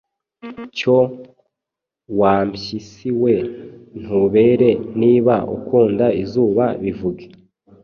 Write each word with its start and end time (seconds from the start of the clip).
Cyo 0.77 0.97
wa 2.19 2.33
mpyisi 2.47 3.09
we 3.21 3.33
ntubere, 4.01 4.69
niba 4.99 5.35
ukunda 5.55 6.05
izuba 6.21 6.65
bivuge, 6.81 7.25